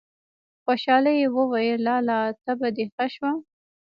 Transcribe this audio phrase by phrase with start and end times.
[0.63, 2.19] په خوشالي يې وويل: لالا!
[2.45, 3.31] تبه دې ښه شوه!!!